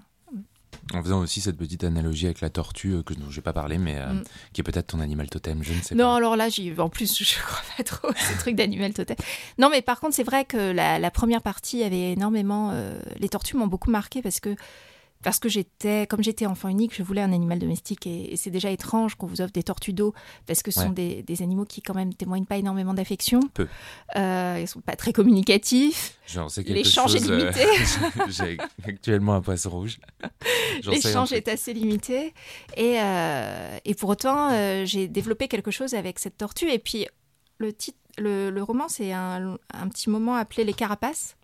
[0.94, 3.54] En faisant aussi cette petite analogie avec la tortue, euh, que, dont je n'ai pas
[3.54, 4.24] parlé, mais euh, mm.
[4.52, 6.04] qui est peut-être ton animal totem, je ne sais pas.
[6.04, 9.16] Non, alors là, en plus, je ne crois pas trop ces trucs d'animal totem.
[9.58, 12.72] Non, mais par contre, c'est vrai que la, première partie avait énormément.
[12.74, 14.56] Euh, les tortues m'ont beaucoup marqué parce que
[15.24, 18.70] parce que j'étais, comme j'étais enfant unique, je voulais un animal domestique et, c'est déjà
[18.70, 20.14] étrange qu'on vous offre des tortues d'eau
[20.46, 23.40] parce que ce sont des, animaux qui quand même témoignent pas énormément d'affection.
[23.54, 23.68] Peu.
[24.16, 26.18] Euh, ils sont pas très communicatifs.
[26.28, 27.64] J'en sais quelque L'échange est limité.
[27.64, 30.00] Euh, j'ai actuellement un poisson rouge.
[30.86, 32.34] L'échange est assez limité
[32.78, 37.08] et, euh, et pour autant euh, j'ai développé quelque chose avec cette tortue et puis
[37.58, 41.36] le titre, le, le roman c'est un, un petit moment appelé les carapaces.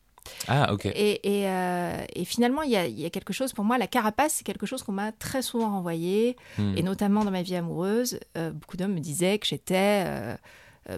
[0.48, 0.86] Ah, ok.
[0.86, 4.34] Et, euh, et, finalement, il y, a, y, a, quelque chose, pour moi, la carapace,
[4.34, 6.78] c'est quelque chose qu'on m'a très souvent renvoyé, hmm.
[6.78, 8.20] et notamment dans ma vie amoureuse.
[8.38, 10.36] Euh, beaucoup d'hommes me disaient que j'étais euh,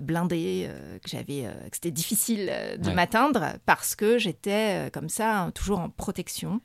[0.01, 0.69] blindée,
[1.03, 5.89] que, j'avais, que c'était difficile de m'atteindre parce que j'étais comme ça, hein, toujours en
[5.89, 6.61] protection.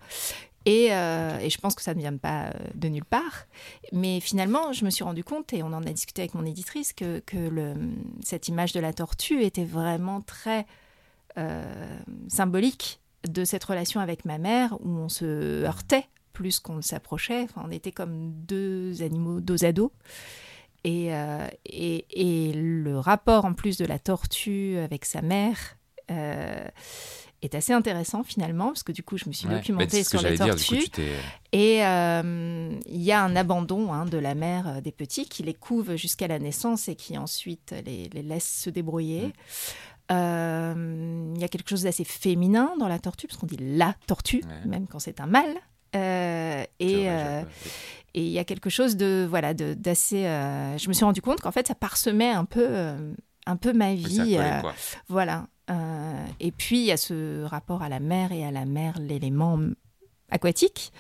[0.65, 3.47] Et, et, je pense que ça ne vient pas de nulle part.
[3.93, 6.93] Mais finalement, je me suis rendu compte, et on en a discuté avec mon éditrice,
[6.93, 7.75] que, que le,
[8.23, 10.67] cette image de la tortue était vraiment très
[12.29, 17.43] symbolique de cette relation avec ma mère où on se heurtait plus qu'on ne s'approchait.
[17.45, 19.91] Enfin, on était comme deux animaux dos à dos.
[20.85, 25.77] Et, euh, et, et, le rapport en plus de la tortue avec sa mère
[26.11, 26.69] euh,
[27.43, 30.85] est assez intéressant finalement, parce que du coup je me suis documentée sur la tortue.
[31.53, 35.97] et il y a un abandon hein, de la mère des petits qui les couve
[35.97, 39.33] jusqu'à la naissance et qui ensuite les, les laisse se débrouiller.
[40.13, 43.95] Euh, il y a quelque chose d'assez féminin dans la tortue, parce qu'on dit la
[44.07, 45.57] tortue, même quand c'est un mâle.
[45.95, 47.43] Euh, et euh,
[48.15, 50.23] et il y a quelque chose de voilà d'assez.
[50.23, 52.95] je me suis rendu compte qu'en fait ça parsemait un peu
[53.47, 54.39] un peu ma vie.
[55.09, 55.47] voilà.
[56.41, 59.59] et puis il y a ce rapport à la mer et à la mer, l'élément
[60.31, 60.93] aquatique,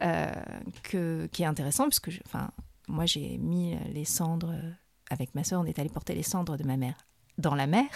[0.00, 2.50] que, qui est intéressant puisque enfin
[2.88, 4.54] moi j'ai mis les cendres
[5.10, 6.96] avec ma soeur, on est allé porter les cendres de ma mère
[7.38, 7.86] dans la mer.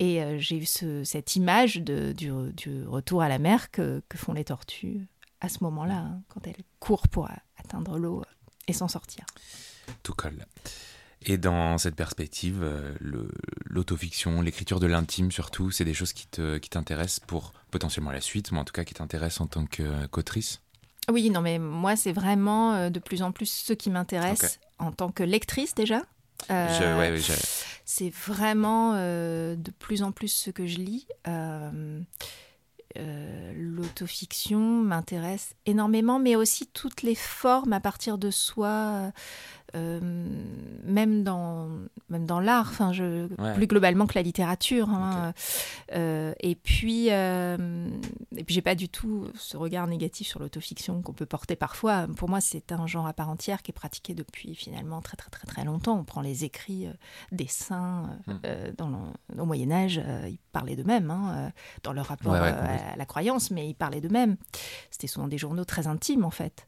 [0.00, 4.02] Et euh, j'ai eu ce- cette image de, du, du retour à la mer que,
[4.08, 5.06] que font les tortues
[5.40, 8.24] à ce moment-là, hein, quand elles courent pour atteindre l'eau euh,
[8.66, 9.24] et s'en sortir.
[10.02, 10.46] Tout colle.
[11.26, 13.30] Et dans cette perspective, euh, le-
[13.64, 18.20] l'autofiction, l'écriture de l'intime surtout, c'est des choses qui te- qui t'intéressent pour potentiellement la
[18.20, 20.60] suite, mais en tout cas qui t'intéressent en tant que- qu'autrice?
[21.10, 25.10] Oui, non, mais moi, c'est vraiment de plus en plus ce qui m'intéresse en tant
[25.12, 26.02] que lectrice déjà.
[26.50, 27.20] Euh, ouais, ouais,
[27.84, 31.06] C'est vraiment euh, de plus en plus ce que je lis.
[31.28, 32.00] Euh,
[32.96, 39.10] euh, L'autofiction m'intéresse énormément, mais aussi toutes les formes à partir de soi,
[39.74, 40.00] euh,
[40.84, 41.68] même dans,
[42.08, 43.54] même dans l'art, enfin, je, Ouais.
[43.54, 44.88] plus globalement que la littérature.
[44.90, 45.32] hein.
[45.92, 51.12] Euh, et puis, et puis j'ai pas du tout ce regard négatif sur l'autofiction qu'on
[51.12, 52.06] peut porter parfois.
[52.16, 55.30] Pour moi, c'est un genre à part entière qui est pratiqué depuis finalement très très
[55.30, 55.98] très très longtemps.
[55.98, 56.86] On prend les écrits
[57.32, 58.40] des saints euh, Mm.
[58.46, 61.50] euh, dans le- au Moyen Âge, ils parlaient d'eux-mêmes hein,
[61.82, 64.36] dans leur rapport Ouais, ouais, à la croyance, mais ils parlaient d'eux-mêmes.
[64.90, 66.66] C'était souvent des journaux très intimes en fait.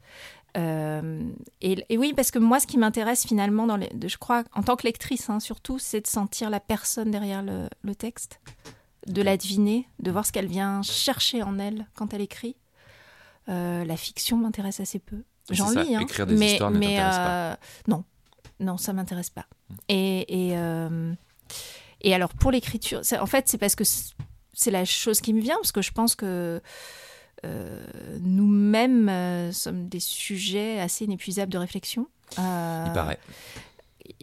[0.56, 1.22] Euh,
[1.60, 4.42] et, et oui, parce que moi, ce qui m'intéresse finalement, dans les, de- je crois,
[4.54, 8.40] en tant que lectrice, hein, surtout, c'est de sentir la personne derrière le, le texte,
[9.06, 12.56] de la deviner, de voir ce qu'elle vient chercher en elle quand elle écrit.
[13.50, 15.22] Euh, la fiction m'intéresse assez peu.
[15.46, 17.52] C'est J'en lis, hein, écrire des mais, histoires ne mais t'intéresse pas.
[17.52, 17.56] euh,
[17.88, 18.04] non,
[18.58, 19.46] non, ça m'intéresse pas.
[19.88, 21.12] Et, et, euh,
[22.00, 23.84] et alors pour l'écriture, en fait, c'est parce que
[24.56, 26.60] c'est- la chose qui me vient, parce que je pense que
[27.44, 27.86] euh,
[28.22, 32.08] nous-mêmes euh, sommes des sujets assez inépuisables de réflexion.
[32.40, 33.20] Euh, Il paraît.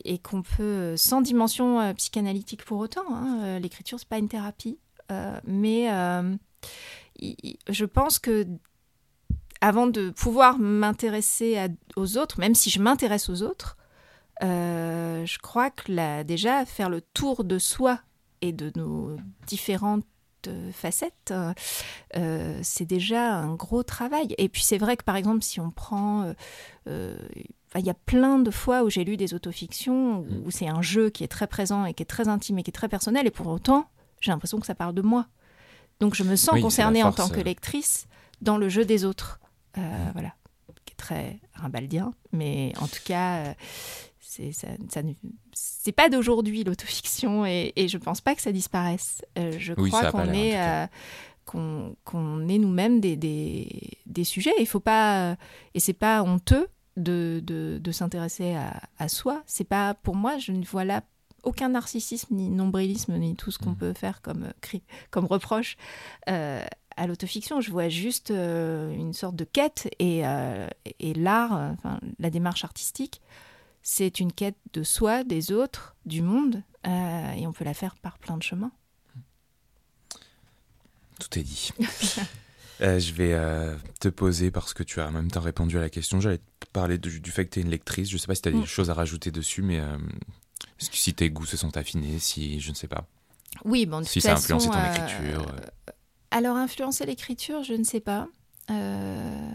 [0.03, 4.77] et qu'on peut, sans dimension psychanalytique pour autant, hein, l'écriture, c'est pas une thérapie,
[5.45, 5.87] mais
[7.69, 8.45] je pense que
[9.61, 11.57] avant de pouvoir m'intéresser
[11.95, 13.77] aux autres, même si je m'intéresse aux autres,
[14.41, 17.99] je crois que là, déjà, faire le tour de soi
[18.41, 19.15] et de nos
[19.47, 20.03] différentes
[20.47, 21.53] euh, facettes, euh,
[22.17, 24.35] euh, c'est déjà un gros travail.
[24.37, 26.33] Et puis c'est vrai que par exemple, si on prend...
[26.87, 27.15] euh,
[27.75, 30.43] il y a plein de fois où j'ai lu des autofictions où, Mm.
[30.45, 32.69] où c'est un jeu qui est très présent et qui est très intime et qui
[32.69, 33.87] est très personnel, et pour autant,
[34.21, 35.25] j'ai l'impression que ça parle de moi.
[35.99, 38.07] Donc je me sens Oui, concernée en tant que lectrice
[38.41, 39.39] dans le jeu des autres.
[39.79, 39.81] Euh,
[40.13, 40.33] Voilà.
[40.85, 43.55] Qui est très rimbaldien, mais en tout cas,
[44.19, 45.01] c'est ça, ça
[45.83, 49.21] c'est pas d'aujourd'hui l'autofiction et, et je pense pas que ça disparaisse.
[49.37, 50.85] Euh, je Oui, crois qu'on est, euh,
[51.45, 53.67] qu'on est nous-mêmes des, des,
[54.05, 54.53] des sujets.
[54.59, 55.35] Il faut pas
[55.73, 59.43] et c'est pas honteux de, de, de s'intéresser à, à soi.
[59.45, 61.03] C'est pas pour moi, je ne vois là
[61.43, 63.77] aucun narcissisme ni nombrilisme ni tout ce qu'on Mhm.
[63.77, 65.75] peut faire comme euh, cri, comme reproche
[66.29, 66.63] euh,
[66.95, 67.59] à l'autofiction.
[67.59, 70.67] Je vois juste euh, une sorte de quête et, euh,
[70.99, 73.19] et l'art, euh, enfin, la démarche artistique,
[73.83, 77.95] c'est une quête de soi, des autres, du monde, euh, et on peut la faire
[77.97, 78.71] par plein de chemins.
[81.19, 81.69] Tout est dit.
[82.81, 85.79] Euh, je vais euh, te poser, parce que tu as en même temps répondu à
[85.79, 88.09] la question, j'allais te parler du, du fait que tu es une lectrice.
[88.09, 88.65] Je sais pas si tu as des Mm.
[88.65, 89.79] choses à rajouter dessus, mais
[90.79, 93.05] si tes goûts se sont affinés, si je ne sais pas.
[93.63, 95.55] Oui, bon, de Si toute ça a façon, influencé ton écriture.
[96.31, 98.27] Alors, influencer l'écriture, je ne sais pas.
[98.71, 99.51] Euh,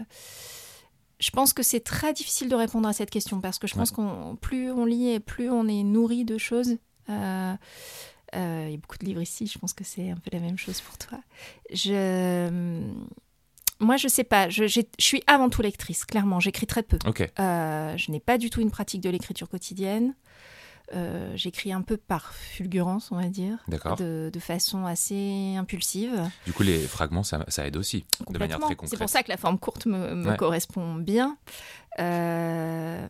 [1.19, 3.91] je pense que c'est très difficile de répondre à cette question parce que je pense
[3.91, 6.77] qu'on plus on lit et plus on est nourri de choses.
[7.09, 7.53] Euh,
[8.35, 10.39] euh, il y a beaucoup de livres ici, je pense que c'est un peu la
[10.39, 11.19] même chose pour toi.
[11.73, 12.79] Je,
[13.79, 14.49] moi, je sais pas.
[14.49, 16.39] Je, suis avant tout lectrice, clairement.
[16.39, 16.99] J'écris très peu.
[17.05, 20.15] Ok, Euh, je n'ai pas du tout une pratique de l'écriture quotidienne.
[20.95, 23.57] Euh, J'écris un peu par fulgurance, on va dire,
[23.97, 26.19] de, de façon assez impulsive.
[26.45, 28.99] Du coup, les fragments, ça, ça aide aussi, de manière très C'est concrète.
[28.99, 30.37] pour ça que la forme courte me, me Ouais.
[30.37, 31.37] correspond bien.
[31.99, 33.07] Euh,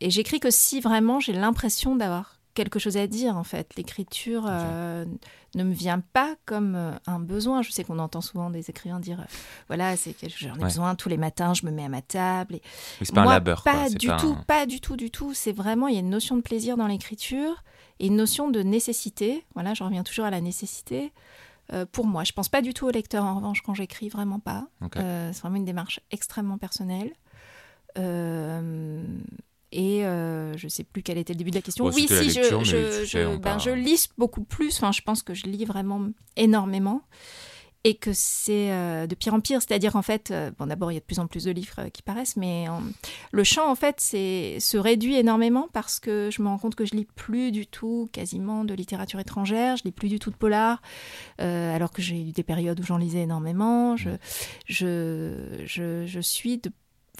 [0.00, 3.74] et j'écris que si vraiment j'ai l'impression d'avoir quelque chose à dire, en fait.
[3.76, 5.04] L'écriture euh,
[5.54, 7.62] ne me vient pas comme euh, un besoin.
[7.62, 9.24] Je sais qu'on entend souvent des écrivains dire, euh,
[9.68, 10.64] voilà, c'est que j'en ai Ouais.
[10.64, 12.54] besoin tous les matins, je me mets à ma table.
[12.56, 12.62] Et
[13.00, 13.62] Mais c'est pas moi, un labeur.
[13.64, 15.34] Pas du pas tout, un- pas du tout, du tout.
[15.34, 17.64] C'est vraiment, il y a une notion de plaisir dans l'écriture
[17.98, 19.44] et une notion de nécessité.
[19.54, 21.12] Voilà, je reviens toujours à la nécessité.
[21.72, 24.40] euh, pour moi, je pense pas du tout au lecteur en revanche quand j'écris, vraiment
[24.40, 24.66] pas.
[24.96, 27.12] Euh, c'est vraiment une démarche extrêmement personnelle.
[27.98, 29.02] Euh,
[29.72, 31.84] et euh, je sais plus quel était le début de la question.
[31.84, 34.76] Bon, oui, si, je, lecture, ben, je lis beaucoup plus.
[34.76, 37.02] Enfin, je pense que je lis vraiment énormément.
[37.82, 39.62] Et que c'est euh, de pire en pire.
[39.62, 41.88] C'est-à-dire, en fait, euh, bon, d'abord, il y a de plus en plus de livres
[41.94, 42.66] qui paraissent, mais
[43.32, 46.94] le champ, en fait, se réduit énormément parce que je me rends compte que je
[46.94, 49.78] lis plus du tout, quasiment, de littérature étrangère.
[49.78, 50.82] Je lis plus du tout de polar,
[51.38, 53.96] alors que j'ai eu des périodes où j'en lisais énormément.
[53.96, 54.10] Je,
[54.66, 55.32] je,
[55.64, 56.70] je, je suis de-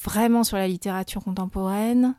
[0.03, 2.17] vraiment sur la littérature contemporaine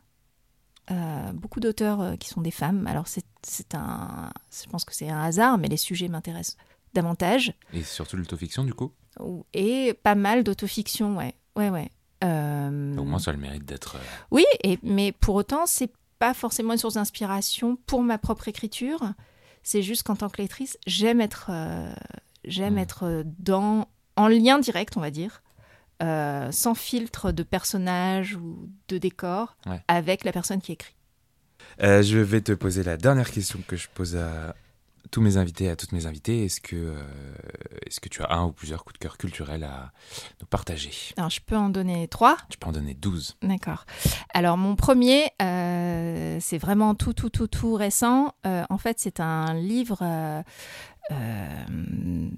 [0.90, 2.86] euh, beaucoup d'auteurs euh, qui sont des femmes.
[2.86, 6.56] Alors c'est un, je pense que c'est un hasard, mais les sujets m'intéressent
[6.94, 7.54] davantage.
[7.72, 8.92] Et surtout l'autofiction, du coup?
[9.20, 11.90] Ou- Et pas mal d'autofiction, ouais, ouais, ouais.
[12.24, 13.96] Euh, Au moins, ça a le mérite d'être.
[14.30, 19.12] Oui, et, mais pour autant, c'est pas forcément une source d'inspiration pour ma propre écriture.
[19.64, 21.92] C'est juste qu'en tant que lectrice, j'aime être, euh,
[22.44, 22.78] j'aime Mm.
[22.78, 25.41] être dans, en lien direct, on va dire,
[26.02, 29.80] euh, sans filtre de personnage ou de décor, Ouais.
[29.88, 30.94] avec la personne qui écrit.
[31.82, 34.54] Euh, je vais te poser la dernière question que je pose à
[35.10, 36.44] tous mes invités, à toutes mes invitées.
[36.44, 37.02] Est-ce que, euh,
[37.86, 39.92] est-ce que tu as un ou plusieurs coups de cœur culturels à
[40.40, 40.90] nous partager?
[41.16, 42.36] Alors, je peux en donner trois?
[42.48, 43.36] Tu peux en donner 12.
[43.42, 43.84] D'accord.
[44.32, 48.34] Alors mon premier, euh, c'est vraiment tout, tout, tout, tout récent.
[48.46, 50.02] Euh, en fait, c'est un livre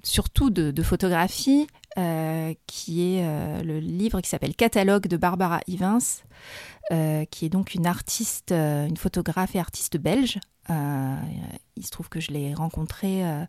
[0.03, 5.97] surtout de, photographie, euh, qui est euh, le livre qui s'appelle Catalogue de Barbara Ivins,
[6.91, 10.39] euh, qui est donc une artiste, euh, une photographe et artiste belge.
[10.69, 11.15] Euh,
[11.75, 13.45] il se trouve que je l'ai rencontrée euh,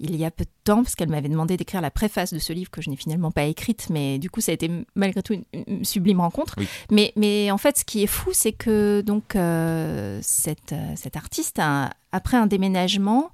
[0.00, 2.52] il y a peu de temps, parce qu'elle m'avait demandé d'écrire la préface de ce
[2.52, 5.34] livre que je n'ai finalement pas écrite, mais du coup, ça a été malgré tout
[5.34, 6.54] une, une sublime rencontre.
[6.58, 6.66] Oui.
[6.90, 11.16] Mais, mais en fait, ce qui est fou, c'est que donc euh, cette, euh, cette
[11.16, 13.30] artiste, a- après un déménagement,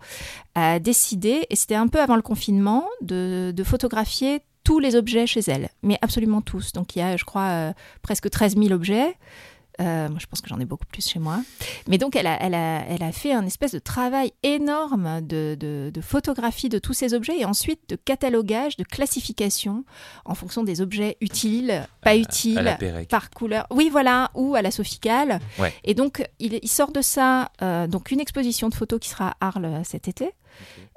[0.55, 5.27] a décidé, et c'était un peu avant le confinement, de, de photographier tous les objets
[5.27, 6.73] chez elle, mais absolument tous.
[6.73, 9.16] Donc il y a, je crois, euh, presque 13 000 objets.
[9.80, 11.40] Euh, moi, je pense que j'en ai beaucoup plus chez moi.
[11.88, 15.56] Mais donc, elle a, elle a, elle a fait un espèce de travail énorme de,
[15.59, 19.85] de, de photographie de tous ces objets et ensuite de catalogage, de classification
[20.24, 22.78] en fonction des objets utiles, pas utiles, À
[23.09, 23.66] par couleur.
[23.70, 25.40] Oui, voilà, ou à la Soficale.
[25.59, 25.72] Ouais.
[25.85, 29.37] Et donc, il, il sort de ça euh, donc une exposition de photos qui sera
[29.40, 30.30] à Arles cet été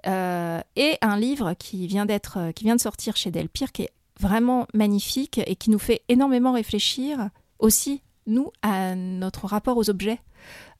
[0.08, 3.94] euh, et un livre qui vient d'être, qui vient de sortir chez Delpire, qui est
[4.20, 10.20] vraiment magnifique et qui nous fait énormément réfléchir aussi nous à notre rapport aux objets.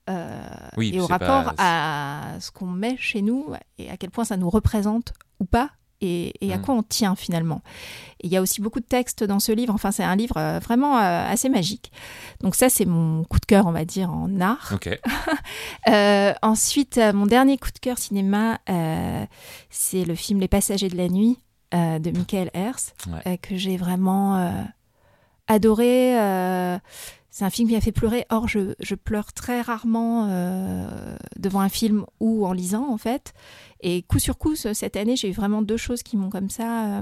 [0.10, 0.38] euh,
[0.78, 4.26] Oui, et au rapport pas- à ce qu'on met chez nous et à quel point
[4.26, 5.70] ça nous représente ou pas
[6.02, 6.62] et, et à Mm.
[6.62, 7.62] quoi on tient finalement.
[8.22, 10.60] Il y a aussi beaucoup de textes dans ce livre, enfin c'est un livre euh,
[10.60, 11.94] vraiment euh, assez magique.
[12.42, 14.72] Donc ça c'est mon coup de cœur on va dire en art.
[14.76, 14.90] Ok.
[15.90, 18.60] Euh, ensuite mon dernier coup de cœur cinéma
[19.70, 21.38] c'est le film Les Passagers de la nuit
[21.72, 22.80] de Michael Hers
[23.26, 23.38] Ouais.
[23.38, 24.54] que j'ai vraiment
[25.48, 26.14] adoré.
[27.36, 28.26] C'est un film qui m'a fait pleurer.
[28.30, 33.34] Or, je, je pleure très rarement euh, devant un film ou en lisant, en fait.
[33.82, 36.52] Et coup sur coup, ce- cette année, j'ai eu vraiment deux choses qui m'ont comme
[36.52, 37.02] ça euh,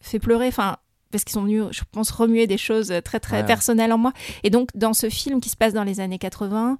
[0.00, 0.48] fait pleurer.
[0.48, 0.78] Enfin,
[1.12, 3.46] parce qu'ils sont venus, je pense, remuer des choses très, très Ouais.
[3.46, 4.12] personnelles en moi.
[4.42, 6.76] Et donc, dans ce film qui se passe dans les années 80,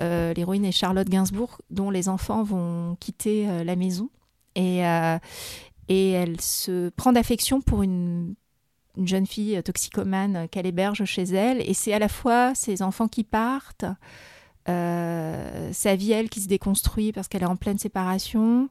[0.00, 4.08] euh, l'héroïne est Charlotte Gainsbourg, dont les enfants vont quitter la maison.
[4.54, 4.82] Et,
[5.88, 8.34] et elle se prend d'affection pour une,
[8.96, 11.60] une jeune fille euh, toxicomane euh, qu'elle héberge chez elle.
[11.68, 13.84] Et c'est à la fois ses enfants qui partent,
[14.68, 18.68] euh, sa vie, elle, qui se déconstruit parce qu'elle est en pleine séparation,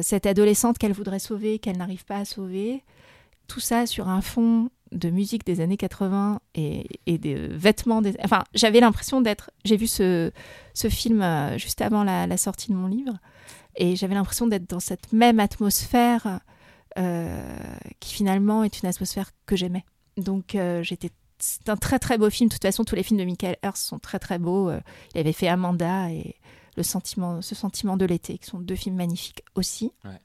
[0.00, 2.82] cette adolescente qu'elle voudrait sauver, qu'elle n'arrive pas à sauver.
[3.48, 8.16] Tout ça sur un fond de musique des années 80 et, et des vêtements des...
[8.24, 9.50] Enfin, j'avais l'impression d'être...
[9.66, 10.32] J'ai vu ce,
[10.88, 11.22] film
[11.58, 13.18] juste avant la, sortie de mon livre
[13.76, 16.40] et j'avais l'impression d'être dans cette même atmosphère
[16.96, 19.84] qui finalement est une atmosphère que j'aimais.
[20.18, 22.48] Donc euh, j'étais c'est un très très beau film.
[22.48, 24.70] De toute façon, tous les films de Michael Hers sont très très beaux.
[24.70, 24.80] Euh,
[25.14, 26.34] il avait fait Amanda et
[26.76, 29.92] le sentiment, ce sentiment de l'été, qui sont deux films magnifiques aussi.
[30.04, 30.20] Ouais.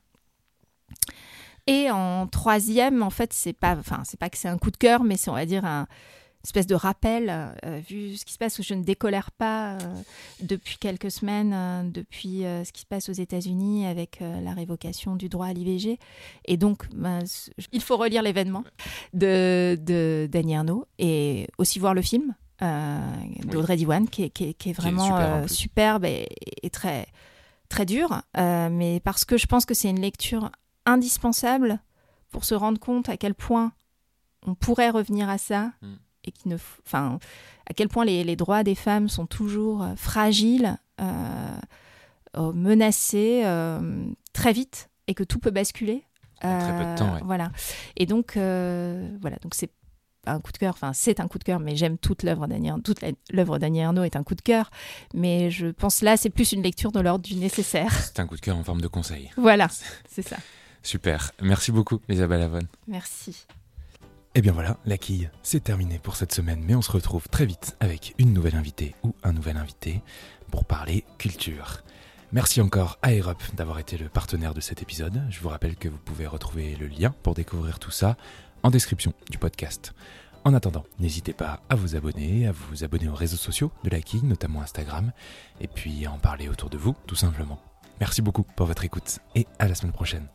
[1.68, 4.78] Et en troisième, en fait, c'est pas, enfin, c'est pas que c'est un coup de
[4.78, 5.88] cœur, mais c'est on va dire un
[6.44, 7.30] espèce de rappel,
[7.66, 9.78] euh, vu ce qui se passe où je ne décolère pas euh,
[10.42, 14.54] depuis quelques semaines, euh, depuis euh, ce qui se passe aux États-Unis avec euh, la
[14.54, 15.98] révocation du droit à l'IVG.
[16.46, 17.20] Et donc, ben,
[17.72, 18.66] il faut relire l'événement
[19.14, 23.00] de, de Danny Arnaud et aussi voir le film euh,
[23.46, 26.28] d'Audrey Diwan, qui est, qui est- qui est vraiment super, euh, superbe et,
[26.62, 27.08] et très,
[27.70, 28.22] très dur.
[28.38, 30.52] euh, mais parce que je pense que c'est une lecture
[30.86, 31.80] indispensable
[32.30, 33.72] pour se rendre compte à quel point
[34.46, 35.94] on pourrait revenir à ça Mm.
[36.24, 36.56] Et qui ne,
[36.86, 37.20] enfin,
[37.70, 41.58] à quel point les, les droits des femmes sont toujours euh, fragiles, euh,
[42.38, 46.04] euh, menacés euh, très vite et que tout peut basculer.
[46.44, 47.22] En très peu de temps, ouais.
[47.24, 47.52] Voilà.
[47.96, 49.38] Et donc, voilà.
[49.42, 49.70] Donc c'est
[50.26, 50.74] un coup de cœur.
[50.74, 52.70] Enfin, c'est un coup de cœur, mais j'aime toute l'œuvre d'Annie.
[52.84, 53.00] Toute
[53.32, 54.70] l'œuvre d'Annie Ernaux est un coup de cœur.
[55.14, 57.94] Mais je pense là, c'est plus une lecture de l'ordre du nécessaire.
[57.94, 59.32] C'est un coup de cœur en forme de conseil.
[59.38, 59.68] voilà.
[60.10, 60.38] C'est ça.
[60.84, 61.32] Super.
[61.42, 62.60] Merci beaucoup, Isabelle Avon.
[62.88, 63.46] Merci.
[64.36, 67.46] Et bien voilà, la quille, c'est terminé pour cette semaine, mais on se retrouve très
[67.46, 70.02] vite avec une nouvelle invitée ou un nouvel invité
[70.50, 71.84] pour parler culture.
[72.32, 75.22] Merci encore à Europe d'avoir été le partenaire de cet épisode.
[75.30, 78.18] Je vous rappelle que vous pouvez retrouver le lien pour découvrir tout ça
[78.64, 79.94] en description du podcast.
[80.46, 84.02] En attendant, n'hésitez pas à vous abonner, à vous abonner aux réseaux sociaux de la
[84.02, 85.12] King, notamment Instagram,
[85.62, 87.62] et puis à en parler autour de vous, tout simplement.
[88.00, 90.28] Merci beaucoup pour votre écoute et à la semaine prochaine.